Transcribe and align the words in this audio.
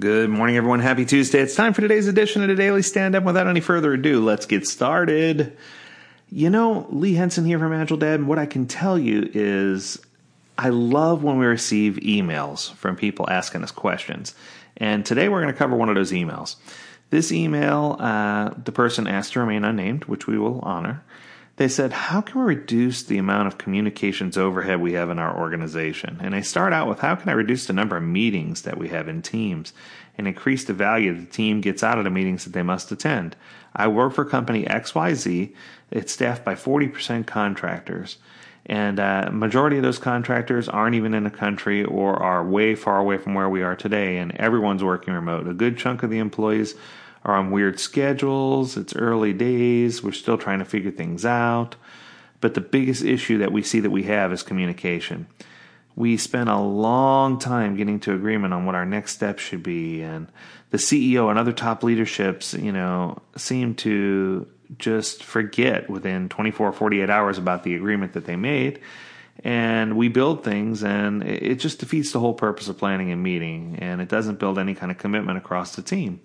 Good 0.00 0.30
morning, 0.30 0.56
everyone. 0.56 0.80
Happy 0.80 1.04
Tuesday. 1.04 1.40
It's 1.40 1.54
time 1.54 1.74
for 1.74 1.82
today's 1.82 2.08
edition 2.08 2.40
of 2.40 2.48
the 2.48 2.54
Daily 2.54 2.80
Stand 2.80 3.14
Up. 3.14 3.22
Without 3.22 3.46
any 3.46 3.60
further 3.60 3.92
ado, 3.92 4.24
let's 4.24 4.46
get 4.46 4.66
started. 4.66 5.54
You 6.30 6.48
know, 6.48 6.86
Lee 6.88 7.12
Henson 7.12 7.44
here 7.44 7.58
from 7.58 7.72
AgileDad, 7.72 8.14
and 8.14 8.26
what 8.26 8.38
I 8.38 8.46
can 8.46 8.66
tell 8.66 8.98
you 8.98 9.28
is 9.34 10.00
I 10.56 10.70
love 10.70 11.22
when 11.22 11.38
we 11.38 11.44
receive 11.44 11.96
emails 11.96 12.72
from 12.76 12.96
people 12.96 13.28
asking 13.28 13.62
us 13.62 13.72
questions. 13.72 14.34
And 14.78 15.04
today 15.04 15.28
we're 15.28 15.42
going 15.42 15.52
to 15.52 15.58
cover 15.58 15.76
one 15.76 15.90
of 15.90 15.96
those 15.96 16.12
emails. 16.12 16.56
This 17.10 17.30
email, 17.30 17.98
uh, 18.00 18.54
the 18.56 18.72
person 18.72 19.06
asked 19.06 19.34
to 19.34 19.40
remain 19.40 19.64
unnamed, 19.64 20.06
which 20.06 20.26
we 20.26 20.38
will 20.38 20.60
honor. 20.60 21.04
They 21.60 21.68
said, 21.68 21.92
How 21.92 22.22
can 22.22 22.40
we 22.40 22.46
reduce 22.46 23.02
the 23.02 23.18
amount 23.18 23.46
of 23.46 23.58
communications 23.58 24.38
overhead 24.38 24.80
we 24.80 24.94
have 24.94 25.10
in 25.10 25.18
our 25.18 25.38
organization? 25.38 26.16
And 26.22 26.32
they 26.32 26.40
start 26.40 26.72
out 26.72 26.88
with, 26.88 27.00
How 27.00 27.16
can 27.16 27.28
I 27.28 27.32
reduce 27.32 27.66
the 27.66 27.74
number 27.74 27.98
of 27.98 28.02
meetings 28.02 28.62
that 28.62 28.78
we 28.78 28.88
have 28.88 29.08
in 29.08 29.20
teams 29.20 29.74
and 30.16 30.26
increase 30.26 30.64
the 30.64 30.72
value 30.72 31.12
the 31.12 31.26
team 31.26 31.60
gets 31.60 31.82
out 31.82 31.98
of 31.98 32.04
the 32.04 32.10
meetings 32.10 32.44
that 32.44 32.54
they 32.54 32.62
must 32.62 32.90
attend? 32.90 33.36
I 33.76 33.88
work 33.88 34.14
for 34.14 34.24
company 34.24 34.64
XYZ. 34.64 35.54
It's 35.90 36.14
staffed 36.14 36.46
by 36.46 36.54
40% 36.54 37.26
contractors. 37.26 38.16
And 38.64 38.98
uh, 38.98 39.28
majority 39.30 39.76
of 39.76 39.82
those 39.82 39.98
contractors 39.98 40.66
aren't 40.66 40.96
even 40.96 41.12
in 41.12 41.24
the 41.24 41.30
country 41.30 41.84
or 41.84 42.16
are 42.16 42.42
way 42.42 42.74
far 42.74 42.96
away 42.96 43.18
from 43.18 43.34
where 43.34 43.50
we 43.50 43.62
are 43.62 43.76
today, 43.76 44.16
and 44.16 44.34
everyone's 44.36 44.82
working 44.82 45.12
remote. 45.12 45.46
A 45.46 45.52
good 45.52 45.76
chunk 45.76 46.02
of 46.02 46.08
the 46.08 46.20
employees 46.20 46.74
are 47.24 47.34
on 47.34 47.50
weird 47.50 47.78
schedules. 47.78 48.76
It's 48.76 48.96
early 48.96 49.32
days. 49.32 50.02
We're 50.02 50.12
still 50.12 50.38
trying 50.38 50.60
to 50.60 50.64
figure 50.64 50.90
things 50.90 51.24
out. 51.24 51.76
But 52.40 52.54
the 52.54 52.60
biggest 52.60 53.04
issue 53.04 53.38
that 53.38 53.52
we 53.52 53.62
see 53.62 53.80
that 53.80 53.90
we 53.90 54.04
have 54.04 54.32
is 54.32 54.42
communication. 54.42 55.26
We 55.96 56.16
spent 56.16 56.48
a 56.48 56.58
long 56.58 57.38
time 57.38 57.76
getting 57.76 58.00
to 58.00 58.14
agreement 58.14 58.54
on 58.54 58.64
what 58.64 58.74
our 58.74 58.86
next 58.86 59.12
steps 59.12 59.42
should 59.42 59.62
be, 59.62 60.00
and 60.02 60.28
the 60.70 60.78
CEO 60.78 61.28
and 61.28 61.38
other 61.38 61.52
top 61.52 61.82
leaderships, 61.82 62.54
you 62.54 62.72
know, 62.72 63.20
seem 63.36 63.74
to 63.76 64.46
just 64.78 65.22
forget 65.24 65.90
within 65.90 66.28
24 66.28 66.68
or 66.68 66.72
48 66.72 67.10
hours 67.10 67.38
about 67.38 67.64
the 67.64 67.74
agreement 67.74 68.12
that 68.12 68.24
they 68.24 68.36
made. 68.36 68.80
And 69.42 69.96
we 69.96 70.08
build 70.08 70.44
things, 70.44 70.82
and 70.84 71.22
it 71.22 71.56
just 71.56 71.80
defeats 71.80 72.12
the 72.12 72.20
whole 72.20 72.34
purpose 72.34 72.68
of 72.68 72.78
planning 72.78 73.10
and 73.10 73.22
meeting, 73.22 73.76
and 73.80 74.00
it 74.00 74.08
doesn't 74.08 74.38
build 74.38 74.58
any 74.58 74.74
kind 74.74 74.92
of 74.92 74.98
commitment 74.98 75.38
across 75.38 75.74
the 75.74 75.82
team. 75.82 76.20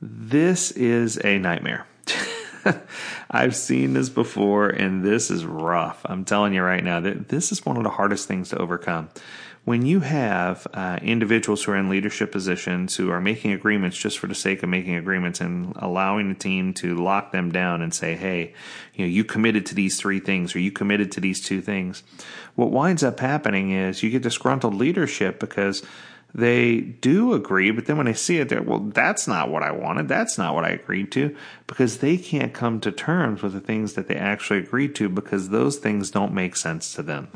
This 0.00 0.72
is 0.72 1.18
a 1.24 1.38
nightmare. 1.38 1.86
I've 3.30 3.56
seen 3.56 3.94
this 3.94 4.08
before, 4.10 4.68
and 4.68 5.04
this 5.04 5.30
is 5.30 5.46
rough. 5.46 6.02
I'm 6.04 6.24
telling 6.24 6.52
you 6.52 6.62
right 6.62 6.84
now 6.84 7.00
that 7.00 7.28
this 7.28 7.50
is 7.50 7.64
one 7.64 7.76
of 7.76 7.82
the 7.82 7.90
hardest 7.90 8.28
things 8.28 8.50
to 8.50 8.58
overcome. 8.58 9.08
When 9.64 9.84
you 9.84 10.00
have 10.00 10.66
uh, 10.74 11.00
individuals 11.02 11.64
who 11.64 11.72
are 11.72 11.76
in 11.76 11.88
leadership 11.88 12.30
positions 12.30 12.94
who 12.94 13.10
are 13.10 13.20
making 13.20 13.52
agreements 13.52 13.96
just 13.96 14.18
for 14.18 14.28
the 14.28 14.34
sake 14.34 14.62
of 14.62 14.68
making 14.68 14.94
agreements 14.94 15.40
and 15.40 15.72
allowing 15.76 16.28
the 16.28 16.36
team 16.36 16.72
to 16.74 16.94
lock 16.94 17.32
them 17.32 17.50
down 17.50 17.82
and 17.82 17.92
say, 17.92 18.14
hey, 18.14 18.54
you 18.94 19.04
know, 19.04 19.10
you 19.10 19.24
committed 19.24 19.66
to 19.66 19.74
these 19.74 19.98
three 19.98 20.20
things 20.20 20.54
or 20.54 20.60
you 20.60 20.70
committed 20.70 21.10
to 21.12 21.20
these 21.20 21.40
two 21.40 21.60
things, 21.60 22.04
what 22.54 22.70
winds 22.70 23.02
up 23.02 23.18
happening 23.18 23.72
is 23.72 24.04
you 24.04 24.10
get 24.10 24.22
disgruntled 24.22 24.74
leadership 24.74 25.40
because 25.40 25.82
they 26.36 26.80
do 26.80 27.32
agree, 27.32 27.70
but 27.70 27.86
then 27.86 27.96
when 27.96 28.04
they 28.04 28.12
see 28.12 28.36
it, 28.36 28.50
they're, 28.50 28.60
well, 28.60 28.80
that's 28.80 29.26
not 29.26 29.50
what 29.50 29.62
I 29.62 29.70
wanted. 29.70 30.06
That's 30.06 30.36
not 30.36 30.54
what 30.54 30.66
I 30.66 30.68
agreed 30.68 31.10
to 31.12 31.34
because 31.66 31.98
they 31.98 32.18
can't 32.18 32.52
come 32.52 32.78
to 32.80 32.92
terms 32.92 33.42
with 33.42 33.54
the 33.54 33.60
things 33.60 33.94
that 33.94 34.06
they 34.06 34.16
actually 34.16 34.58
agreed 34.58 34.94
to 34.96 35.08
because 35.08 35.48
those 35.48 35.78
things 35.78 36.10
don't 36.10 36.34
make 36.34 36.54
sense 36.54 36.92
to 36.92 37.02
them. 37.02 37.28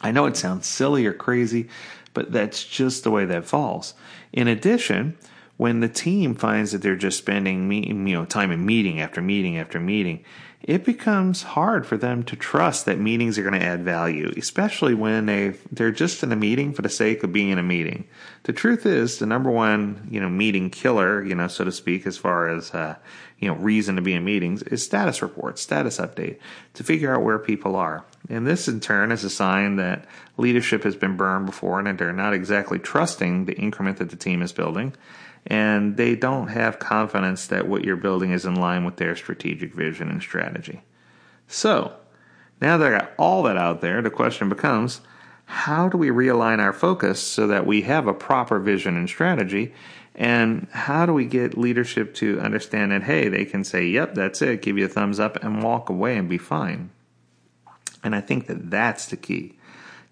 I 0.00 0.12
know 0.12 0.26
it 0.26 0.36
sounds 0.36 0.68
silly 0.68 1.06
or 1.06 1.12
crazy, 1.12 1.68
but 2.14 2.30
that's 2.30 2.62
just 2.62 3.02
the 3.02 3.10
way 3.10 3.24
that 3.24 3.46
falls. 3.46 3.94
In 4.32 4.46
addition, 4.46 5.18
when 5.58 5.80
the 5.80 5.88
team 5.88 6.36
finds 6.36 6.72
that 6.72 6.82
they're 6.82 6.96
just 6.96 7.18
spending 7.18 7.70
you 7.70 8.14
know 8.14 8.24
time 8.24 8.50
in 8.50 8.64
meeting 8.64 9.00
after 9.00 9.20
meeting 9.20 9.58
after 9.58 9.78
meeting, 9.78 10.24
it 10.62 10.84
becomes 10.84 11.42
hard 11.42 11.84
for 11.84 11.96
them 11.96 12.22
to 12.22 12.36
trust 12.36 12.86
that 12.86 12.98
meetings 12.98 13.38
are 13.38 13.42
going 13.42 13.58
to 13.58 13.66
add 13.66 13.84
value, 13.84 14.32
especially 14.36 14.94
when 14.94 15.26
they 15.26 15.54
they're 15.70 15.90
just 15.90 16.22
in 16.22 16.30
a 16.30 16.36
meeting 16.36 16.72
for 16.72 16.82
the 16.82 16.88
sake 16.88 17.24
of 17.24 17.32
being 17.32 17.50
in 17.50 17.58
a 17.58 17.62
meeting. 17.62 18.06
The 18.44 18.52
truth 18.52 18.86
is, 18.86 19.18
the 19.18 19.26
number 19.26 19.50
one 19.50 20.08
you 20.10 20.20
know 20.20 20.28
meeting 20.28 20.70
killer, 20.70 21.24
you 21.24 21.34
know 21.34 21.48
so 21.48 21.64
to 21.64 21.72
speak, 21.72 22.06
as 22.06 22.16
far 22.16 22.48
as 22.48 22.70
uh, 22.70 22.94
you 23.40 23.48
know 23.48 23.54
reason 23.56 23.96
to 23.96 24.02
be 24.02 24.14
in 24.14 24.24
meetings 24.24 24.62
is 24.62 24.84
status 24.84 25.22
reports, 25.22 25.60
status 25.60 25.98
update 25.98 26.38
to 26.74 26.84
figure 26.84 27.12
out 27.12 27.24
where 27.24 27.38
people 27.40 27.74
are. 27.74 28.04
And 28.28 28.46
this 28.46 28.68
in 28.68 28.78
turn 28.78 29.10
is 29.10 29.24
a 29.24 29.30
sign 29.30 29.74
that 29.76 30.04
leadership 30.36 30.84
has 30.84 30.94
been 30.94 31.16
burned 31.16 31.46
before 31.46 31.78
and 31.78 31.88
that 31.88 31.98
they're 31.98 32.12
not 32.12 32.32
exactly 32.32 32.78
trusting 32.78 33.46
the 33.46 33.56
increment 33.56 33.96
that 33.96 34.10
the 34.10 34.16
team 34.16 34.40
is 34.40 34.52
building 34.52 34.94
and 35.48 35.96
they 35.96 36.14
don't 36.14 36.48
have 36.48 36.78
confidence 36.78 37.46
that 37.46 37.66
what 37.66 37.82
you're 37.82 37.96
building 37.96 38.32
is 38.32 38.44
in 38.44 38.54
line 38.54 38.84
with 38.84 38.96
their 38.96 39.16
strategic 39.16 39.74
vision 39.74 40.10
and 40.10 40.22
strategy. 40.22 40.82
So, 41.46 41.94
now 42.60 42.76
that 42.76 42.92
I 42.92 42.98
got 42.98 43.12
all 43.18 43.42
that 43.44 43.56
out 43.56 43.80
there, 43.80 44.02
the 44.02 44.10
question 44.10 44.50
becomes 44.50 45.00
how 45.46 45.88
do 45.88 45.96
we 45.96 46.08
realign 46.10 46.58
our 46.58 46.74
focus 46.74 47.22
so 47.22 47.46
that 47.46 47.66
we 47.66 47.82
have 47.82 48.06
a 48.06 48.12
proper 48.12 48.58
vision 48.58 48.96
and 48.96 49.08
strategy? 49.08 49.72
And 50.14 50.66
how 50.72 51.06
do 51.06 51.14
we 51.14 51.24
get 51.24 51.56
leadership 51.56 52.12
to 52.16 52.38
understand 52.40 52.92
that, 52.92 53.04
hey, 53.04 53.28
they 53.28 53.46
can 53.46 53.64
say, 53.64 53.86
yep, 53.86 54.14
that's 54.14 54.42
it, 54.42 54.60
give 54.60 54.76
you 54.76 54.84
a 54.84 54.88
thumbs 54.88 55.18
up, 55.18 55.42
and 55.42 55.62
walk 55.62 55.88
away 55.88 56.18
and 56.18 56.28
be 56.28 56.36
fine? 56.36 56.90
And 58.04 58.14
I 58.14 58.20
think 58.20 58.46
that 58.48 58.70
that's 58.70 59.06
the 59.06 59.16
key. 59.16 59.57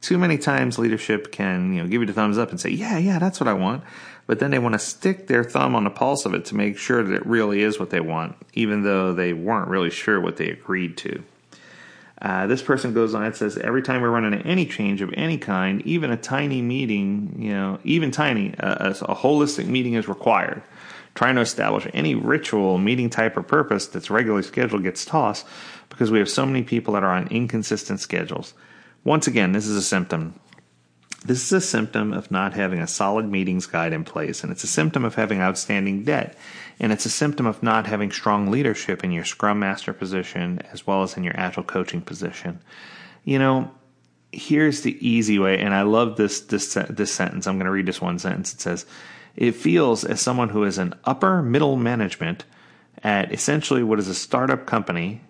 Too 0.06 0.19
many 0.19 0.39
times 0.39 0.78
leadership 0.78 1.33
can, 1.33 1.75
you 1.75 1.83
know, 1.83 1.89
give 1.89 2.00
you 2.00 2.06
the 2.06 2.12
thumbs 2.12 2.39
up 2.39 2.50
and 2.50 2.61
say, 2.61 2.71
yeah, 2.71 2.97
yeah, 2.97 3.19
that's 3.19 3.41
what 3.41 3.49
I 3.49 3.55
want 3.55 3.83
but 4.27 4.41
then 4.41 4.50
they 4.50 4.59
want 4.59 4.72
to 4.75 4.78
stick 4.78 5.28
their 5.28 5.44
thumb 5.44 5.75
on 5.75 5.84
the 5.84 5.91
pulse 5.91 6.27
of 6.27 6.34
it 6.34 6.44
to 6.47 6.56
make 6.56 6.77
sure 6.77 7.03
that 7.03 7.15
it 7.15 7.25
really 7.25 7.62
is 7.62 7.78
what 7.78 7.91
they 7.91 8.00
want, 8.00 8.37
even 8.55 8.83
though 8.83 9.12
they 9.12 9.33
weren't 9.33 9.69
really 9.69 9.91
sure 9.91 10.21
what 10.21 10.37
they 10.37 10.50
agreed 10.50 10.97
to. 10.99 11.22
Uh, 12.21 12.47
this 12.47 12.62
person 12.62 12.95
goes 12.95 13.15
on 13.15 13.22
and 13.22 13.37
says, 13.37 13.56
every 13.59 13.83
time 13.83 14.00
we 14.00 14.09
run 14.09 14.25
into 14.25 14.45
any 14.47 14.66
change 14.66 15.00
of 15.00 15.12
any 15.15 15.39
kind, 15.39 15.83
even 15.83 16.11
a 16.11 16.16
tiny 16.16 16.62
meeting, 16.62 17.37
you 17.39 17.53
know, 17.53 17.78
even 17.84 18.11
tiny, 18.11 18.55
uh, 18.59 18.95
a, 19.00 19.05
a 19.05 19.15
holistic 19.15 19.66
meeting 19.66 19.95
is 19.95 20.09
required. 20.09 20.62
Trying 21.15 21.37
to 21.37 21.41
establish 21.43 21.87
any 21.95 22.15
ritual, 22.15 22.78
meeting 22.78 23.11
type, 23.11 23.37
or 23.37 23.43
purpose 23.43 23.87
that's 23.87 24.11
regularly 24.11 24.43
scheduled 24.43 24.83
gets 24.83 25.05
tossed 25.05 25.47
because 25.89 26.11
we 26.11 26.19
have 26.19 26.28
so 26.28 26.45
many 26.45 26.62
people 26.62 26.95
that 26.95 27.05
are 27.05 27.12
on 27.12 27.28
inconsistent 27.28 28.00
schedules. 28.00 28.55
Once 29.06 29.28
again, 29.28 29.53
this 29.53 29.69
is 29.69 29.77
a 29.77 29.83
symptom 29.83 30.34
this 31.25 31.43
is 31.44 31.53
a 31.53 31.61
symptom 31.61 32.12
of 32.12 32.31
not 32.31 32.55
having 32.55 32.81
a 32.81 32.87
solid 32.87 33.28
meetings 33.28 33.67
guide 33.67 33.93
in 33.93 34.05
place, 34.05 34.43
and 34.43 34.53
it's 34.53 34.62
a 34.62 34.69
symptom 34.69 35.05
of 35.05 35.17
having 35.17 35.41
outstanding 35.41 36.05
debt, 36.05 36.37
and 36.78 36.93
it's 36.93 37.06
a 37.06 37.11
symptom 37.11 37.47
of 37.47 37.62
not 37.65 37.87
having 37.87 38.12
strong 38.12 38.49
leadership 38.49 39.03
in 39.03 39.11
your 39.11 39.25
Scrum 39.25 39.59
Master 39.59 39.93
position 39.93 40.61
as 40.72 40.87
well 40.87 41.03
as 41.03 41.16
in 41.16 41.25
your 41.25 41.37
Agile 41.37 41.65
coaching 41.65 42.00
position. 42.00 42.61
You 43.25 43.41
know, 43.41 43.72
here's 44.31 44.83
the 44.83 44.97
easy 45.06 45.39
way, 45.39 45.59
and 45.59 45.75
I 45.75 45.83
love 45.83 46.16
this 46.16 46.41
this 46.41 46.75
this 46.89 47.12
sentence. 47.12 47.47
I'm 47.47 47.56
going 47.56 47.66
to 47.66 47.72
read 47.72 47.87
this 47.87 48.00
one 48.00 48.19
sentence. 48.19 48.55
It 48.55 48.61
says, 48.61 48.87
"It 49.34 49.56
feels 49.56 50.05
as 50.05 50.21
someone 50.21 50.50
who 50.50 50.62
is 50.62 50.78
an 50.78 50.95
upper 51.05 51.43
middle 51.43 51.77
management 51.77 52.45
at 53.03 53.33
essentially 53.33 53.83
what 53.83 53.99
is 53.99 54.09
a 54.09 54.15
startup 54.15 54.66
company 54.66 55.22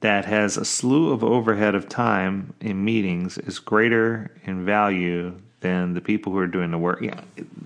that 0.00 0.24
has 0.24 0.56
a 0.56 0.64
slew 0.64 1.12
of 1.12 1.22
overhead 1.22 1.74
of 1.74 1.88
time 1.88 2.54
in 2.60 2.84
meetings 2.84 3.36
is 3.38 3.58
greater 3.58 4.30
in 4.44 4.64
value 4.64 5.34
than 5.60 5.92
the 5.94 6.00
people 6.00 6.32
who 6.32 6.38
are 6.38 6.46
doing 6.46 6.70
the 6.70 6.78
work. 6.78 7.00
Yeah, 7.02 7.20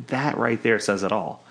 that 0.08 0.36
right 0.36 0.60
there 0.62 0.78
says 0.78 1.02
it 1.02 1.12
all. 1.12 1.44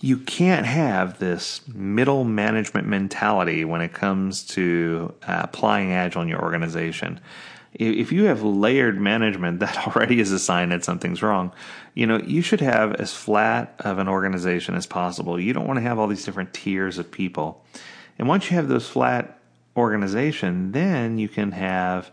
You 0.00 0.18
can't 0.18 0.64
have 0.64 1.18
this 1.18 1.66
middle 1.66 2.22
management 2.22 2.86
mentality 2.86 3.64
when 3.64 3.80
it 3.80 3.92
comes 3.92 4.44
to 4.48 5.12
uh, 5.26 5.40
applying 5.42 5.92
Agile 5.92 6.22
in 6.22 6.28
your 6.28 6.40
organization. 6.40 7.18
If 7.74 8.12
you 8.12 8.24
have 8.24 8.42
layered 8.42 9.00
management, 9.00 9.58
that 9.58 9.76
already 9.88 10.20
is 10.20 10.30
a 10.30 10.38
sign 10.38 10.68
that 10.68 10.84
something's 10.84 11.20
wrong. 11.20 11.52
You 11.94 12.06
know, 12.06 12.18
you 12.18 12.42
should 12.42 12.60
have 12.60 12.94
as 12.94 13.12
flat 13.12 13.74
of 13.80 13.98
an 13.98 14.06
organization 14.06 14.76
as 14.76 14.86
possible. 14.86 15.40
You 15.40 15.52
don't 15.52 15.66
want 15.66 15.78
to 15.78 15.82
have 15.82 15.98
all 15.98 16.06
these 16.06 16.24
different 16.24 16.54
tiers 16.54 16.98
of 16.98 17.10
people. 17.10 17.64
And 18.20 18.28
once 18.28 18.50
you 18.50 18.56
have 18.56 18.68
those 18.68 18.88
flat 18.88 19.37
organization, 19.78 20.72
then 20.72 21.18
you 21.18 21.28
can 21.28 21.52
have 21.52 22.10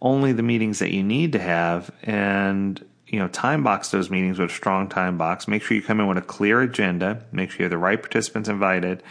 only 0.00 0.32
the 0.32 0.42
meetings 0.42 0.80
that 0.80 0.92
you 0.92 1.02
need 1.02 1.32
to 1.32 1.38
have 1.38 1.90
and 2.02 2.84
you 3.06 3.18
know 3.18 3.28
time 3.28 3.62
box 3.62 3.90
those 3.90 4.10
meetings 4.10 4.38
with 4.38 4.50
a 4.50 4.52
strong 4.52 4.88
time 4.88 5.16
box. 5.16 5.46
Make 5.46 5.62
sure 5.62 5.76
you 5.76 5.82
come 5.82 6.00
in 6.00 6.08
with 6.08 6.18
a 6.18 6.22
clear 6.22 6.60
agenda. 6.60 7.24
Make 7.30 7.50
sure 7.50 7.60
you 7.60 7.64
have 7.64 7.70
the 7.70 7.78
right 7.78 8.00
participants 8.00 8.48
invited. 8.48 9.02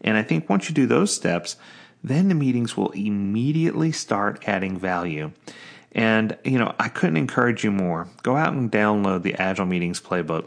And 0.00 0.16
i 0.16 0.22
think 0.22 0.48
once 0.48 0.68
you 0.68 0.74
do 0.74 0.86
those 0.86 1.14
steps 1.14 1.56
then 2.04 2.28
the 2.28 2.34
meetings 2.34 2.76
will 2.76 2.90
immediately 2.90 3.90
start 3.90 4.44
adding 4.46 4.78
value. 4.78 5.32
And 5.92 6.38
you 6.44 6.58
know 6.58 6.74
i 6.78 6.88
couldn't 6.88 7.16
encourage 7.16 7.64
you 7.64 7.70
more. 7.70 8.08
Go 8.22 8.36
out 8.36 8.54
and 8.54 8.72
download 8.72 9.22
the 9.22 9.34
agile 9.34 9.66
meetings 9.66 10.00
playbook 10.00 10.46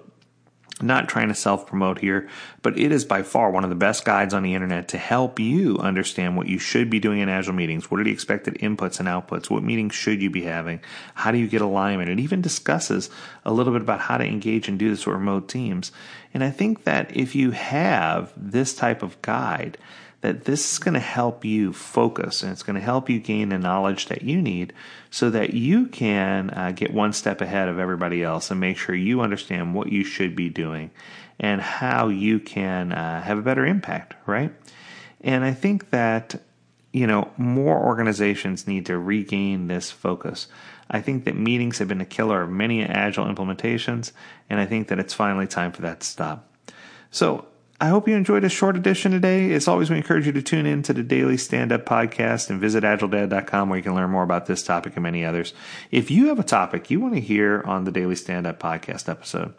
not 0.82 1.10
trying 1.10 1.28
to 1.28 1.36
self 1.36 1.68
promote 1.68 2.00
here, 2.00 2.30
but 2.62 2.78
it 2.78 2.92
is 2.92 3.06
by 3.06 3.24
far 3.24 3.52
one 3.52 3.64
of 3.64 3.70
the 3.70 3.76
best 3.76 4.06
guides 4.06 4.34
on 4.34 4.44
the 4.44 4.54
internet 4.54 4.88
to 4.90 4.98
help 4.98 5.40
you 5.40 5.78
understand 5.80 6.38
what 6.38 6.48
you 6.48 6.60
should 6.60 6.90
be 6.90 7.00
doing 7.00 7.20
in 7.20 7.30
Agile 7.30 7.54
meetings. 7.54 7.90
What 7.90 8.00
are 8.00 8.04
the 8.04 8.12
expected 8.12 8.56
inputs 8.56 9.00
and 9.00 9.08
outputs? 9.08 9.50
What 9.50 9.64
meetings 9.64 9.94
should 9.94 10.22
you 10.22 10.30
be 10.30 10.44
having? 10.44 10.80
How 11.16 11.32
do 11.32 11.38
you 11.38 11.48
get 11.48 11.62
alignment? 11.62 12.10
It 12.10 12.20
even 12.20 12.42
discusses 12.42 13.10
a 13.46 13.54
little 13.54 13.74
bit 13.74 13.82
about 13.82 14.02
how 14.02 14.18
to 14.18 14.26
engage 14.26 14.68
and 14.68 14.78
do 14.78 14.90
this 14.90 15.06
with 15.06 15.16
remote 15.16 15.48
teams. 15.48 15.92
And 16.34 16.44
I 16.44 16.50
think 16.50 16.86
that 16.86 17.16
if 17.16 17.36
you 17.36 17.52
have 17.52 18.32
this 18.38 18.74
type 18.74 19.04
of 19.04 19.22
guide, 19.22 19.78
that 20.22 20.46
this 20.46 20.74
is 20.74 20.80
going 20.80 20.94
to 20.94 21.00
help 21.00 21.44
you 21.44 21.74
focus 21.74 22.44
and 22.44 22.52
it's 22.52 22.64
going 22.64 22.76
to 22.76 22.82
help 22.82 23.10
you 23.10 23.20
gain 23.20 23.50
the 23.50 23.58
knowledge 23.58 24.06
that 24.06 24.22
you 24.22 24.42
need 24.42 24.72
so 25.10 25.30
that 25.32 25.54
you 25.54 25.88
can 25.88 26.52
uh, 26.52 26.72
get 26.76 26.94
one 26.94 27.12
step 27.12 27.42
ahead 27.42 27.68
of 27.68 27.80
everybody 27.80 28.24
else 28.24 28.52
and 28.52 28.60
make 28.60 28.78
sure 28.78 28.96
you 28.96 29.22
understand 29.22 29.74
what 29.74 29.92
you 29.92 30.04
should 30.04 30.36
be 30.36 30.48
doing 30.48 30.92
and 31.40 31.60
how 31.60 32.08
you 32.08 32.40
can 32.40 32.92
uh, 32.92 33.22
have 33.22 33.40
a 33.40 33.42
better 33.42 33.66
impact, 33.66 34.14
right? 34.28 34.54
And 35.22 35.44
I 35.44 35.54
think 35.54 35.90
that, 35.90 36.40
you 36.94 37.08
know, 37.08 37.32
more 37.36 37.84
organizations 37.84 38.68
need 38.68 38.86
to 38.86 38.98
regain 39.00 39.68
this 39.68 39.90
focus. 39.90 40.48
I 40.92 41.02
think 41.02 41.24
that 41.24 41.36
meetings 41.36 41.80
have 41.80 41.88
been 41.88 42.02
a 42.02 42.06
killer 42.06 42.44
of 42.44 42.50
many 42.50 42.84
agile 42.84 43.26
implementations, 43.26 44.12
and 44.50 44.60
I 44.60 44.66
think 44.66 44.90
that 44.90 45.00
it's 45.00 45.14
finally 45.14 45.48
time 45.48 45.72
for 45.72 45.82
that 45.84 46.02
to 46.02 46.08
stop. 46.08 46.54
So 47.10 47.46
I 47.80 47.88
hope 47.88 48.08
you 48.08 48.16
enjoyed 48.16 48.44
a 48.44 48.50
short 48.50 48.78
edition 48.78 49.12
today. 49.12 49.54
As 49.54 49.68
always, 49.68 49.90
we 49.90 49.98
encourage 49.98 50.28
you 50.28 50.34
to 50.34 50.42
tune 50.42 50.68
in 50.68 50.84
to 50.84 50.94
the 50.94 51.02
Daily 51.02 51.38
Stand 51.38 51.72
Up 51.72 51.86
podcast 51.86 52.52
and 52.52 52.62
visit 52.62 52.84
agiledad.com 52.84 53.70
where 53.70 53.78
you 53.78 53.84
can 53.84 53.96
learn 53.96 54.12
more 54.12 54.22
about 54.22 54.46
this 54.46 54.62
topic 54.62 54.94
and 54.96 55.04
many 55.04 55.26
others. 55.26 55.54
If 55.90 56.12
you 56.12 56.28
have 56.28 56.38
a 56.38 56.44
topic 56.44 56.92
you 56.92 57.00
want 57.00 57.16
to 57.16 57.20
hear 57.20 57.64
on 57.66 57.86
the 57.86 57.92
Daily 57.92 58.16
Stand 58.16 58.46
Up 58.46 58.60
podcast 58.60 59.10
episode, 59.10 59.56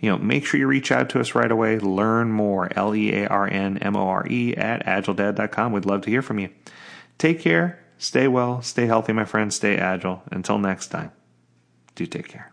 you 0.00 0.10
know, 0.10 0.18
make 0.18 0.44
sure 0.44 0.60
you 0.60 0.66
reach 0.66 0.92
out 0.92 1.08
to 1.10 1.20
us 1.20 1.34
right 1.34 1.50
away. 1.50 1.78
Learn 1.78 2.32
more, 2.32 2.68
L 2.76 2.94
E 2.94 3.14
A 3.14 3.28
R 3.28 3.48
N 3.48 3.78
M 3.78 3.96
O 3.96 4.06
R 4.06 4.26
E, 4.26 4.54
at 4.54 4.84
agiledad.com. 4.84 5.72
We'd 5.72 5.86
love 5.86 6.02
to 6.02 6.10
hear 6.10 6.22
from 6.22 6.40
you. 6.40 6.50
Take 7.16 7.40
care, 7.40 7.81
stay 8.02 8.28
well, 8.28 8.60
stay 8.62 8.86
healthy, 8.86 9.12
my 9.12 9.24
friends, 9.24 9.56
stay 9.56 9.76
agile. 9.76 10.22
Until 10.30 10.58
next 10.58 10.88
time, 10.88 11.12
do 11.94 12.06
take 12.06 12.28
care. 12.28 12.51